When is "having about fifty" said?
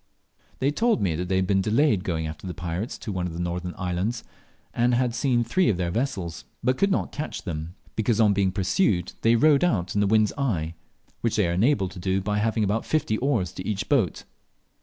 12.39-13.19